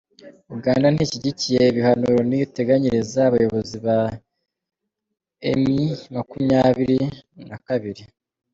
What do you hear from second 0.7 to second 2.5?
ntishyigikiye ibihano Loni